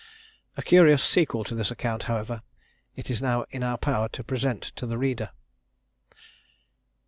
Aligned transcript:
A 0.57 0.63
curious 0.63 1.03
sequel 1.03 1.43
to 1.43 1.53
this 1.53 1.69
account, 1.69 2.05
however, 2.09 2.41
it 2.95 3.11
is 3.11 3.21
now 3.21 3.45
in 3.51 3.61
our 3.61 3.77
power 3.77 4.09
to 4.13 4.23
present 4.23 4.63
to 4.77 4.87
the 4.87 4.97
reader. 4.97 5.29